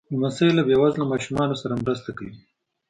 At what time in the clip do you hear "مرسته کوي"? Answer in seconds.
1.83-2.35